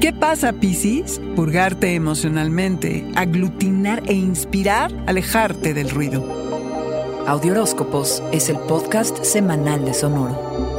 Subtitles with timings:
[0.00, 1.20] ¿Qué pasa, Piscis?
[1.34, 6.24] Purgarte emocionalmente, aglutinar e inspirar, alejarte del ruido.
[7.26, 10.77] Audioróscopos es el podcast semanal de Sonoro.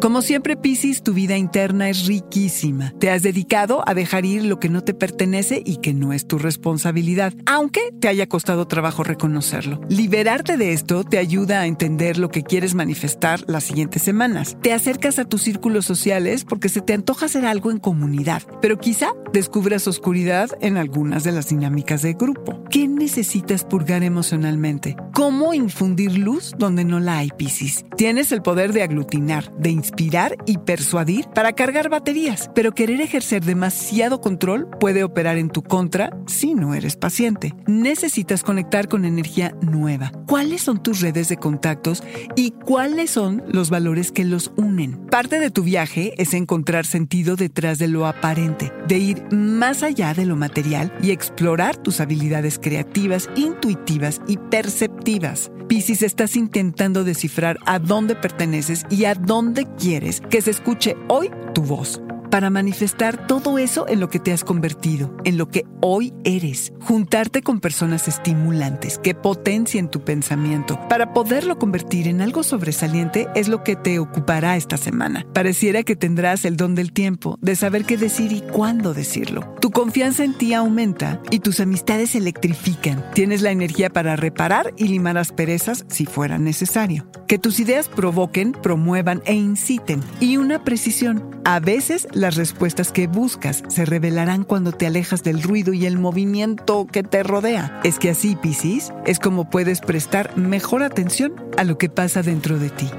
[0.00, 2.94] Como siempre, Piscis, tu vida interna es riquísima.
[2.98, 6.26] Te has dedicado a dejar ir lo que no te pertenece y que no es
[6.26, 9.78] tu responsabilidad, aunque te haya costado trabajo reconocerlo.
[9.90, 14.56] Liberarte de esto te ayuda a entender lo que quieres manifestar las siguientes semanas.
[14.62, 18.78] Te acercas a tus círculos sociales porque se te antoja hacer algo en comunidad, pero
[18.78, 22.64] quizá descubras oscuridad en algunas de las dinámicas de grupo.
[22.70, 24.94] ¿Qué necesitas purgar emocionalmente?
[25.12, 27.84] ¿Cómo infundir luz donde no la hay, Piscis?
[27.96, 33.44] Tienes el poder de aglutinar, de inspirar y persuadir para cargar baterías, pero querer ejercer
[33.44, 37.56] demasiado control puede operar en tu contra si no eres paciente.
[37.66, 40.12] Necesitas conectar con energía nueva.
[40.28, 42.04] ¿Cuáles son tus redes de contactos
[42.36, 45.06] y cuáles son los valores que los unen?
[45.06, 50.14] Parte de tu viaje es encontrar sentido detrás de lo aparente, de ir más allá
[50.14, 55.50] de lo material y explorar tus habilidades creativas, intuitivas y perceptivas.
[55.68, 61.30] Piscis, estás intentando descifrar a dónde perteneces y a dónde quieres que se escuche hoy
[61.52, 65.66] tu voz para manifestar todo eso en lo que te has convertido, en lo que
[65.80, 66.72] hoy eres.
[66.80, 73.48] Juntarte con personas estimulantes que potencien tu pensamiento para poderlo convertir en algo sobresaliente es
[73.48, 75.26] lo que te ocupará esta semana.
[75.34, 79.54] Pareciera que tendrás el don del tiempo, de saber qué decir y cuándo decirlo.
[79.60, 83.04] Tu confianza en ti aumenta y tus amistades electrifican.
[83.14, 87.06] Tienes la energía para reparar y limar asperezas si fuera necesario.
[87.26, 90.00] Que tus ideas provoquen, promuevan e inciten.
[90.20, 91.39] Y una precisión.
[91.44, 95.98] A veces las respuestas que buscas se revelarán cuando te alejas del ruido y el
[95.98, 97.80] movimiento que te rodea.
[97.82, 102.58] Es que así, Piscis, es como puedes prestar mejor atención a lo que pasa dentro
[102.58, 102.90] de ti.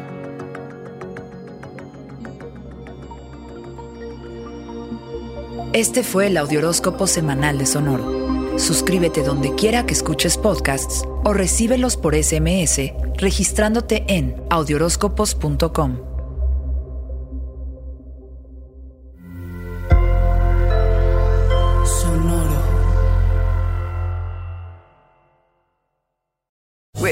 [5.73, 8.60] Este fue el Audioróscopo Semanal de Sonoro.
[8.60, 16.11] Suscríbete donde quiera que escuches podcasts o recíbelos por SMS registrándote en audioróscopos.com.